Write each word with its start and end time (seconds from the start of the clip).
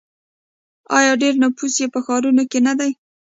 آیا 0.97 1.13
ډیری 1.21 1.37
نفوس 1.43 1.73
یې 1.81 1.87
په 1.93 1.99
ښارونو 2.05 2.43
کې 2.51 2.59
نه 2.67 2.73
دی؟ 2.79 2.91